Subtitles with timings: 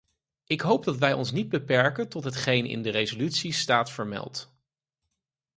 [0.45, 4.55] Ik hoop dat wij ons niet beperken tot hetgeen in de resoluties staat vermeld.